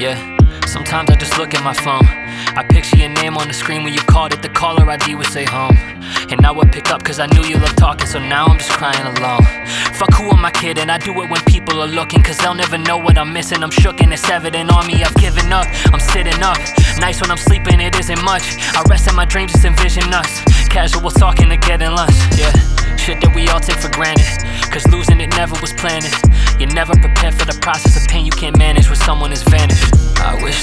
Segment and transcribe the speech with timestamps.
[0.00, 0.16] Yeah,
[0.64, 2.06] sometimes I just look at my phone.
[2.56, 5.26] I picture your name on the screen when you called it, the caller ID would
[5.26, 5.76] say home.
[6.32, 8.70] And I would pick up cause I knew you loved talking, so now I'm just
[8.70, 9.44] crying alone.
[10.00, 10.88] Fuck who am I kidding?
[10.88, 13.62] I do it when people are looking, cause they'll never know what I'm missing.
[13.62, 15.66] I'm shook and it's evident on me, I've given up.
[15.92, 16.56] I'm sitting up.
[16.96, 18.56] Nice when I'm sleeping, it isn't much.
[18.72, 20.40] I rest in my dreams, just envision us.
[20.70, 22.56] Casual talking to getting lunch, yeah.
[22.96, 24.48] Shit that we all take for granted.
[24.70, 26.06] Cause losing it never was planned.
[26.60, 29.92] You're never prepared for the process of pain you can't manage when someone has vanished.
[30.20, 30.60] I wish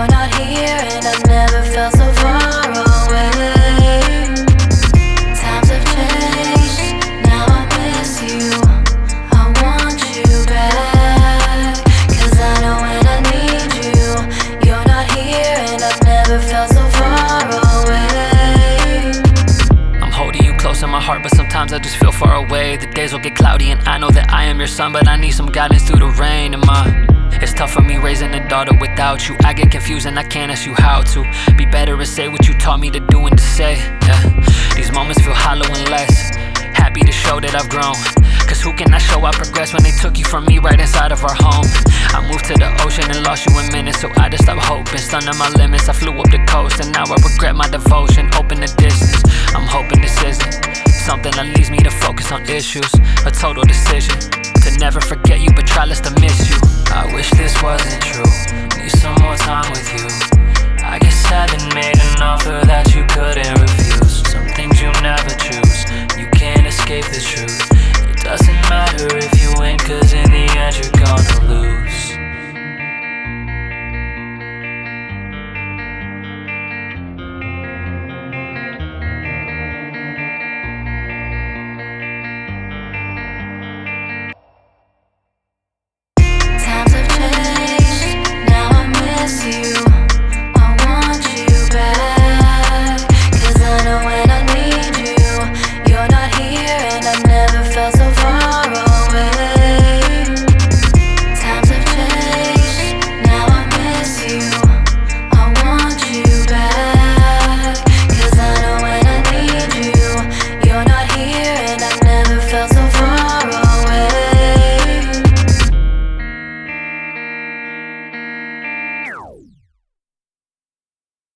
[0.00, 4.24] you're not here, and I've never felt so far away.
[5.36, 8.48] Times have changed, now I miss you.
[9.36, 11.84] I want you back.
[12.16, 14.00] Cause I know when I need you,
[14.66, 17.44] you're not here, and I've never felt so far
[17.84, 19.20] away.
[20.00, 22.78] I'm holding you close in my heart, but sometimes I just feel far away.
[22.78, 25.16] The days will get cloudy, and I know that I am your son, but I
[25.16, 26.54] need some guidance through the rain.
[26.54, 27.06] And my,
[27.60, 29.36] tough for me raising a daughter without you.
[29.44, 31.20] I get confused and I can't ask you how to
[31.58, 33.76] be better and say what you taught me to do and to say.
[34.08, 36.30] Yeah, these moments feel hollow and less
[36.72, 38.00] happy to show that I've grown.
[38.48, 41.12] Cause who can I show I progress when they took you from me right inside
[41.12, 41.68] of our home?
[42.16, 44.96] I moved to the ocean and lost you in minutes, so I just stopped hoping.
[44.96, 48.30] Stunned on my limits, I flew up the coast, and now I regret my devotion.
[48.40, 49.20] Open the distance,
[49.52, 52.88] I'm hoping this isn't something that leads me to focus on issues.
[53.26, 54.16] A total decision
[54.62, 56.56] to never forget you, but try less to miss you.
[56.94, 58.30] I wish this wasn't true.
[58.78, 60.06] Need some more time with you.
[60.86, 63.79] I guess I haven't made an offer that you couldn't refuse.